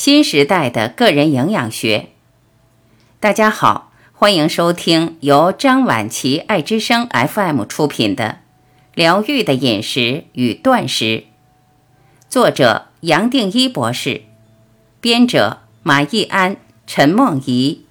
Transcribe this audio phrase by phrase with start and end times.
[0.00, 2.08] 新时代的个人营养学。
[3.20, 8.24] 大家好，欢迎收听由张晚琪爱之声 FM 出品的
[8.94, 11.04] 《疗愈的饮食与断食》，
[12.30, 14.22] 作者杨定一博士，
[15.02, 16.56] 编者马义安、
[16.86, 17.84] 陈梦怡，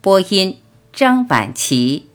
[0.00, 0.58] 播音
[0.94, 2.08] 张晚琪。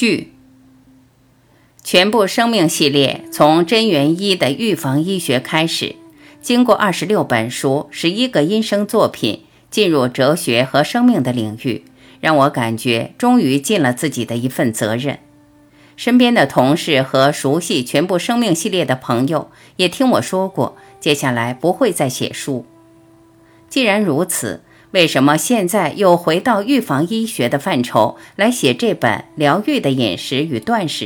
[0.00, 0.32] 序：
[1.84, 5.96] 全部生命系列从真元一的预防医学开始，
[6.40, 11.84] 经过二十六本书、十一个音声作品，进入哲学和生命的领域，
[12.18, 15.18] 让我感觉终于尽了自己的一份责任。
[15.96, 22.64] 身边的同事和熟悉全部生命系列的朋友也听我说过，接下来不会再写书。
[23.68, 24.62] 既然如此。
[24.92, 31.04] 为什么现在又回到预防医学的范畴来写这本《疗愈的饮食与断食》？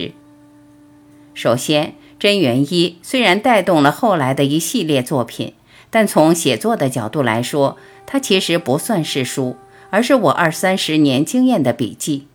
[1.35, 5.53] 首先，真元一虽然带动了后来的一系列作品，
[5.91, 9.57] 但从写作的角度来说，它其实不算是书，
[9.91, 12.27] 而是我二三十年经验的笔记。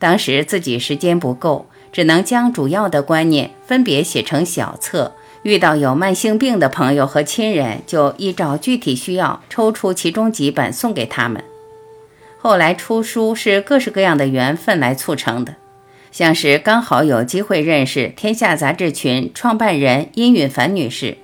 [0.00, 5.14] 当时自己时间不够，只能将主要的观念分别写成小册。
[5.44, 11.44] 遇到有慢性病的朋友和亲人，就依照具体需要抽出其中几本送给他们。
[12.38, 15.56] 后来出书是各式各样的缘分来促成的，
[16.10, 21.18] 像是刚好有机会认识天下杂志群创办人殷允凡女士，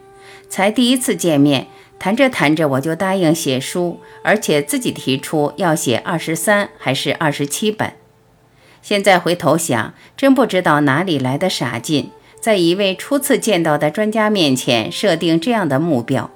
[0.50, 1.68] 才第一次见面，
[1.98, 7.94] 谈着谈着我就答应写书，而且自己提出要写二十三还是二十七本。
[8.82, 12.10] 现在回头想，真不知道哪里来的傻劲。
[12.40, 16.30] 在一位初次见到的专家面前设定这样的目标，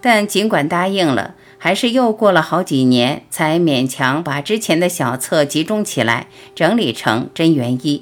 [0.00, 7.98] 但尽管答应了，还是又过了好几年才勉强把之前的小册集中起来，整理成《真元一》。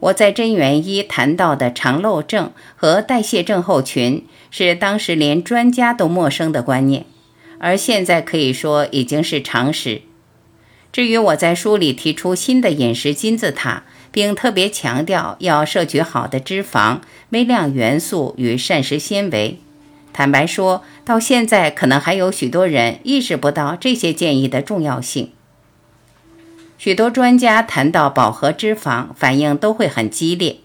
[0.00, 7.06] 我在《真元一》谈到的肠漏症和代谢症候群，是当时连专家都陌生的观念，
[7.58, 10.02] 而现在可以说已经是常识。
[10.92, 13.84] 至于我在书里提出新的饮食金字塔。
[14.16, 19.58] 并特别强调要摄取好的脂肪、微量元素与膳食纤维。
[20.14, 25.32] 坦白说，到现在可能还有许多人意识不到这些建议的重要性。
[26.78, 30.60] 许多专家谈到饱和脂肪，反应都会很激烈。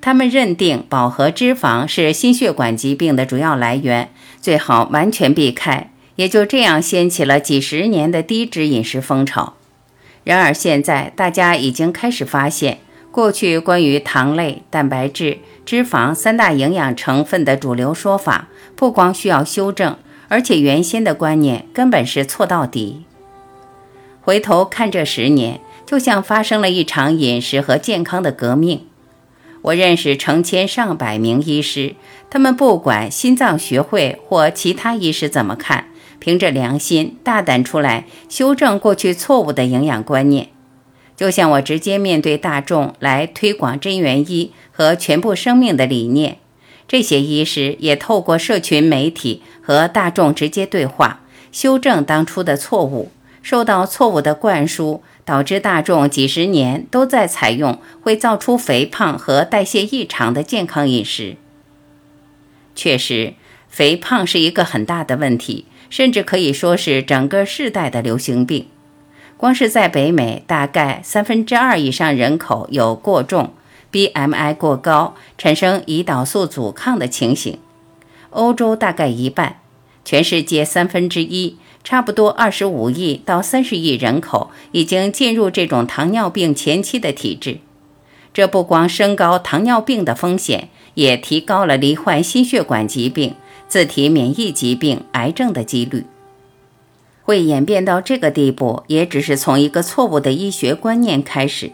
[0.00, 5.90] 他们认定饱和脂肪是心血管疾病的主要来源，最好完全避开。
[6.14, 9.54] 也就这样掀起了几十年的低脂饮食风潮。
[10.22, 12.78] 然而现在大家已经开始发现。
[13.12, 23.04] 过去关于糖类、蛋白质、脂肪三大营养成分的主流说法，不光需要修正，而且原先的观念根本是错到底。
[24.22, 28.86] 回头看这十年，就像发生了一场饮食和健康的革命。
[29.60, 31.94] 我认识成千上百名医师，
[32.30, 40.48] 他们不管心脏学会或其他医师怎么看，凭着良心大胆出来修正过去错误的营养观念。
[41.22, 46.38] 就像我直接面对大众来推广真元医和全部生命的理念，
[46.88, 51.20] 这些医师也透过社群媒体和大众直接对话，
[51.52, 53.12] 修正当初的错误。
[53.40, 61.36] 受到错误的灌输，导致大众几十年都在采用会造出肥胖和代谢异常的健康饮食。
[62.74, 63.34] 确实，
[63.68, 68.66] 肥胖是一个很大的问题，甚至可以说是整个世代的流行病。
[69.42, 73.52] 光是在北美，大概三分之二以上人口有过重、
[73.90, 77.56] BMI 过高、产生胰岛素阻抗的情形；
[78.30, 79.56] 欧洲大概一半，
[80.04, 87.58] 全世界三分之一，差不多二十五亿到三十亿人口已经进入这种糖尿病前期的体质。
[88.32, 93.34] 这不光升高糖尿病的风险，也提高了罹患心血管疾病、
[93.66, 96.06] 自体免疫疾病、癌症的几率。
[97.32, 101.72] 会演变到这个地步，也只是从一个错误的医学观念开始。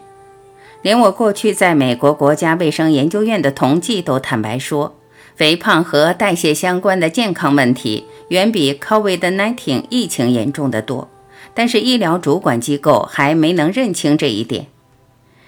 [0.81, 4.95] 连我过去在美国国家卫生研究院的同济都坦白说，
[5.35, 11.09] 肥胖和代谢相关的健康问题远比 COVID-19 疫情严重的多。
[11.53, 14.67] 但是医疗主管机构还没能认清这一点。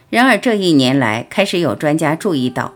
[0.09, 2.73] 然而这一年来，开始有专家注意到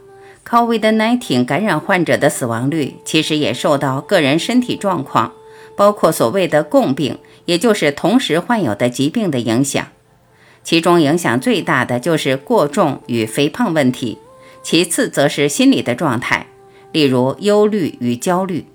[0.48, 5.34] ，COVID-19 感染患者的死亡率其实也受到个人身体状况。
[5.75, 9.88] 包括所谓的共病，也就是同时患有的疾病的影响，
[10.63, 14.18] 其中影响最大的就是过重与肥胖问题，
[14.63, 16.48] 其次则是心理的状态，
[16.92, 18.66] 例如忧虑与焦虑，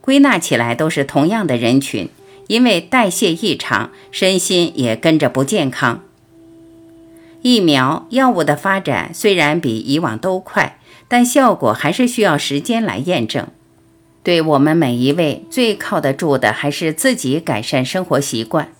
[0.00, 2.08] 归纳起来都是同样的人群，
[2.46, 6.02] 因为代谢异常，身心也跟着不健康。
[7.42, 13.46] 疫苗药物的发展虽然比以往都快，但效果还是需要时间来验证。
[14.26, 18.70] 对我们每一位最靠得住的，还是自己改善生活习惯。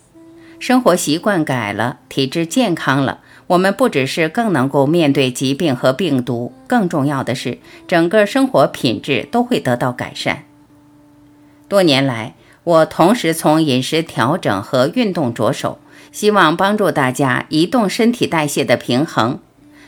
[0.58, 10.42] 生活习惯改了，体质健康了，我们不只是更能够面对疾病和病毒，更重要的是，整个生活品质都会得到改善。
[11.68, 12.34] 多年来，
[12.64, 15.78] 我同时从饮食调整和运动着手，
[16.10, 19.38] 希望帮助大家移动身体代谢的平衡。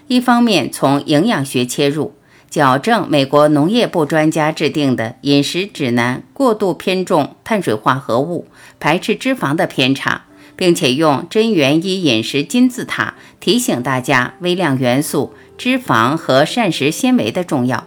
[0.07, 2.15] 一方面从营养学切入，
[2.51, 8.47] 矫正美国农业部专家制定的饮食指南过度偏重碳水化合物、
[8.81, 10.23] 排斥脂肪的偏差。
[10.59, 17.87] 并且用真元一饮食金字塔提醒大家微量元素、脂肪和膳食纤维的重要。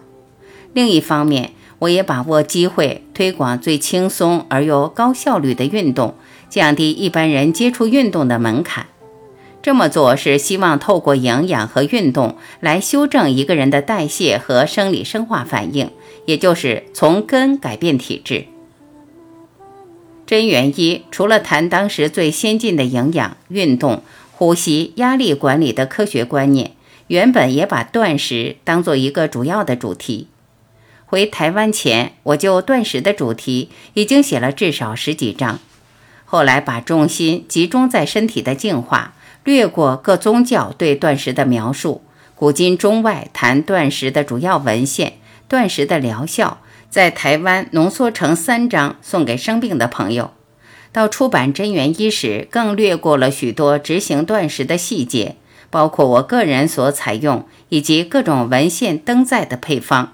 [0.72, 6.16] 另一方面，我也把握机会推广最轻松而又高效率的运动，
[6.50, 8.86] 降低一般人接触运动的门槛。
[9.64, 15.92] 这么做是希望透过营养和运动来修正一个人的代谢和生理生化反应，
[16.26, 18.46] 也就是从根改变体质。
[20.26, 26.72] 真元一除了谈当时最先进的营养、运动、呼吸、压力管理的科学观念，
[27.08, 30.28] 原本也把断食当做一个主要的主题。
[31.06, 35.60] 回台湾前，我就断食的主题已经写了至少十几章。
[36.24, 39.14] 后来把重心集中在身体的净化，
[39.44, 42.02] 略过各宗教对断食的描述，
[42.36, 45.14] 古今中外谈断食的主要文献、
[45.48, 46.60] 断食的疗效。
[46.90, 50.32] 在台湾浓缩成三章送给生病的朋友，
[50.92, 55.38] 到出版真元一时，更略过了许多执行断食的细节，
[55.70, 60.12] 包括我个人所采用以及各种文献登载的配方。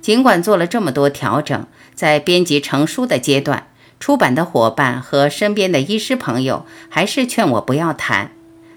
[0.00, 3.68] 尽管做了这么多调整，在编辑成书的阶段，
[4.04, 8.32] 出版的伙伴和身边的医师朋友还是劝我不要谈，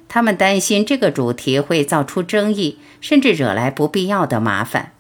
[0.08, 4.94] 他们担心这个主题会造出争议，甚至惹来不必要的麻烦。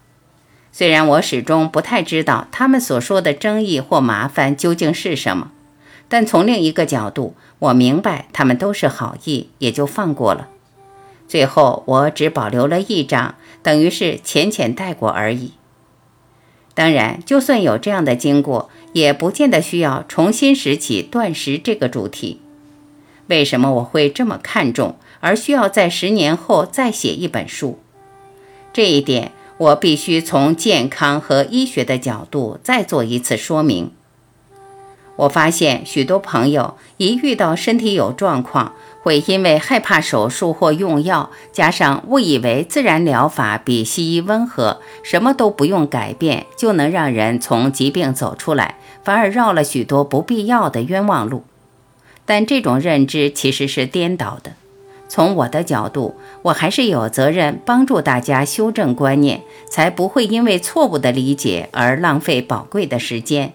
[0.73, 5.51] 虽然我始终不太知道他们所说的争议或麻烦究竟是什么，
[6.09, 10.49] 但从另一个角度，我明白他们都是好意，也就放过了。
[11.25, 15.53] 最后，我只保留了一章，等于是浅浅带过而已。
[16.77, 22.39] 当然，就算有这样的经过，也不见得需要重新拾起断食这个主题。
[23.25, 27.79] 为什么我会这么看重，而需要在十年后再写一本书？
[28.71, 29.31] 这一点。
[29.57, 33.89] 我必须从健康和医学的角度再做一次说明。
[35.15, 38.75] 我发现许多朋友一遇到身体有状况，
[39.07, 48.75] 会因为害怕手术或用药，加上误以为自然疗法比西医温和，什么都不用改变就能让人从疾病走出来，
[49.05, 51.45] 反而绕了许多不必要的冤枉路。
[52.25, 54.51] 但这种认知其实是颠倒的。
[55.07, 63.53] 从我的角度，我还是有责任帮助大家修正观念，才不会因为错误的理解而浪费宝贵的时间。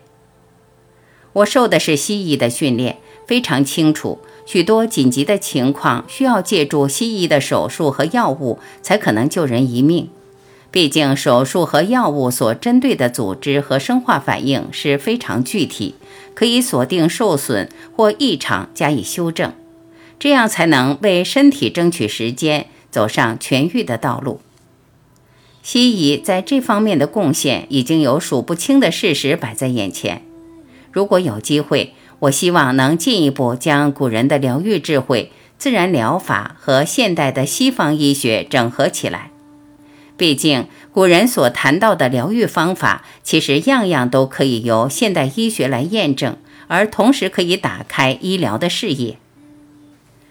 [1.35, 2.97] 我受的是西医的训练，
[3.27, 10.09] 非常清楚，许多紧急的情况需要借助西医的手术和药物才可能救人一命。
[10.71, 15.95] 毕竟，手术和药物所针对的组织和生化反应是非常具体，
[16.35, 19.53] 可以锁定受损或异常加以修正。
[20.19, 24.41] 这样才能为身体争取时间，走上痊愈的道路。
[25.63, 30.23] 西医在这方面的贡献已经有数不清的事实摆在眼前。
[30.91, 39.31] 如果有机会，我希望能进一步将古人的疗愈智慧、自然疗法和现代的西方医学整合起来。
[40.17, 46.37] 毕竟，古人所谈到的疗愈方法，其实样样都可以由现代医学来验证，
[46.69, 49.17] 而同时可以打开医疗的视野。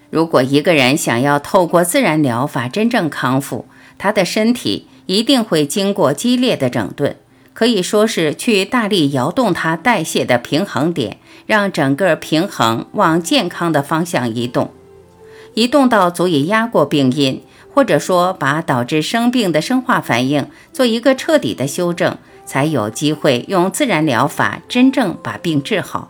[0.09, 3.65] 如果一个人想要透过自然疗法真正康复，
[3.97, 7.17] 他的身体一定会经过激烈的整顿，
[7.51, 11.17] 可以说是去大力摇动他代谢的平衡点，
[11.51, 14.71] 让整个平衡往健康的方向移动，
[15.53, 17.43] 移动到足以压过病因，
[17.73, 26.09] 或者说把导致生病的生化反应做一个彻底的修正，才有机会用自然疗法真正把病治好。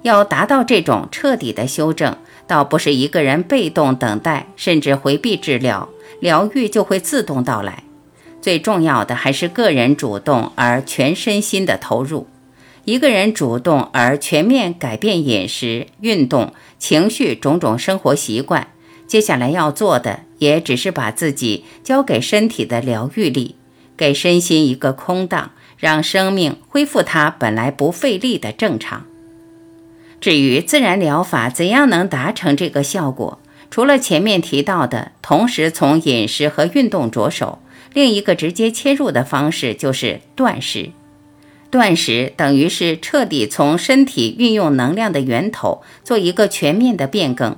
[0.00, 2.16] 要达到这种彻底的修正。
[2.46, 7.82] 倒不是一个人被动等待，甚至回避治疗，疗愈就会自动到来。
[8.40, 12.26] 最重要的还是个人主动而全身心的投入。
[12.88, 18.68] 一个人主动而全面改变饮食、运动、情绪种种生活习惯，
[19.06, 23.56] 接下来要做的也只是把自己交给身体的疗愈力，
[23.94, 29.04] 给身心一个空档，让生命恢复它本来不费力的正常。
[30.18, 33.38] 至于自然疗法怎样能达成这个效果，
[33.70, 37.58] 除了前面提到的同时从饮食和运动着手，
[37.92, 40.92] 另一个直接切入的方式就是断食。
[41.70, 47.56] 断食等于是彻底从身体运用能量的源头做一个全面的变更。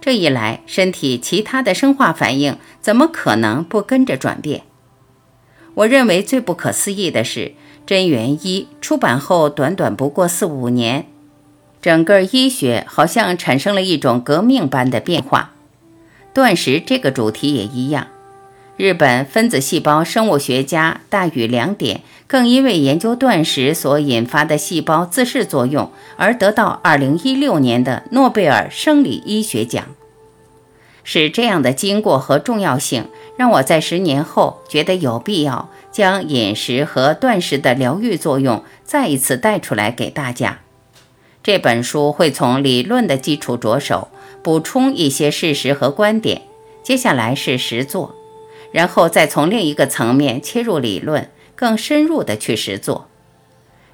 [0.00, 4.62] 这一来，身体其他的生化反应怎么可能不跟着转变？
[5.74, 7.40] 我认为最不可思议的是，
[7.84, 11.06] 《真元一》出版后短短不过四五年，
[11.82, 15.52] 整个医学好像产生了一种革命般的变化。
[16.32, 18.06] 断食这个主题也一样。
[18.80, 29.84] 日本分子细胞生物学家大宇良典更因为研究断食所引发的细胞自噬作用而得到2016年的诺贝尔生理医学奖。
[31.04, 33.04] 是这样的经过和重要性，
[33.36, 40.60] 让我在十年后觉得有必要将饮食和断食的疗愈作用再一次带出来给大家。
[41.42, 44.08] 这本书会从理论的基础着手，
[44.42, 46.40] 补充一些事实和观点。
[46.82, 48.14] 接下来是实作。
[48.72, 53.08] 然后再从另一个层面切入理论，更深入的去实做。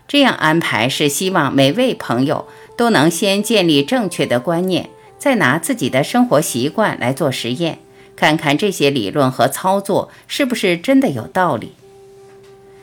[0.09, 7.80] 这样安排是希望每位朋友都能先建立正确的观念，再拿自己的生活习惯来做实验，
[8.14, 11.73] 看看这些理论和操作是不是真的有道理。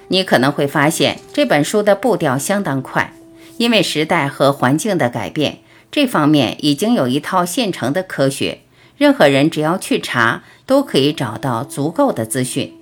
[0.10, 3.14] 你可能会发现这本书的步调相当快，
[3.58, 5.60] 因为时代和环境的改变，
[5.90, 8.60] 这方面已经有一套现成的科学。
[8.98, 12.74] 任何人只要去查，都可以找到足够的资讯。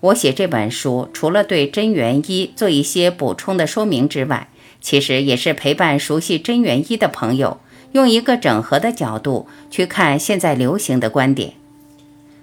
[0.00, 4.48] 我写这本书，除了对真元一做一些补充的说明之外，
[4.80, 7.58] 其实也是陪伴熟悉真元一的朋友，
[7.92, 11.54] 用一个整合的角度去看现在流行的观点。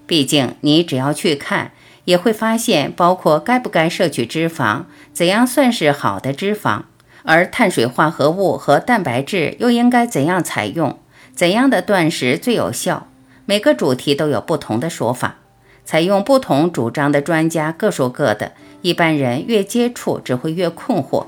[0.06, 1.72] 毕竟，你只要去看，
[2.06, 4.84] 也会发现，包括该不该摄取脂肪，
[5.14, 6.82] 怎样算是好的脂肪，
[7.24, 10.98] 而碳水化合物和蛋白质又应该怎样采用。
[11.36, 13.08] 怎样的断食最有效？
[13.46, 15.38] 每个主题都有不同的说法，
[15.84, 21.26] 采用不同主张的专家各说各的，一般人越接触只会越困惑。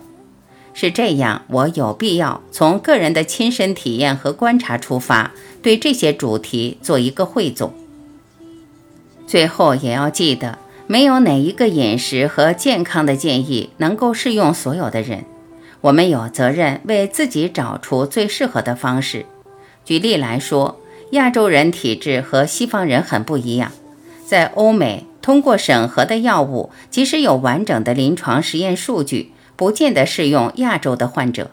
[0.74, 5.32] 是这样，我有必要从个人的亲身体验和观察出发，
[5.62, 7.74] 对这些主题做一个汇总。
[9.26, 15.26] 最后也要记得，没有哪一个饮食和健康的建议能够适用所有的人，
[15.82, 19.26] 我们有责任为自己找出最适合的方式。
[19.86, 23.72] 举例来说，亚洲人体质和西方人很不一样。
[24.26, 31.52] 在欧美，通过审核的药物，即使有完整的临床实验数据，不见得适用亚洲的患者。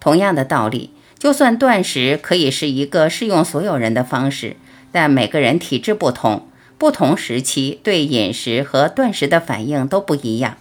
[0.00, 4.56] 同样的道理，就算断食可以是一个适用所有人的方式，
[4.90, 10.56] 但每个人体质不同，不同时期对饮食和断食的反应都不一样。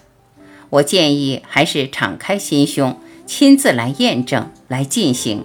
[0.69, 5.43] 我建议还是敞开心胸，亲自来验证，来进行。